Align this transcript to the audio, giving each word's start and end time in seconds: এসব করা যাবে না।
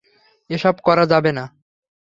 এসব 0.49 0.75
করা 0.87 1.03
যাবে 1.05 1.31
না। 1.37 1.45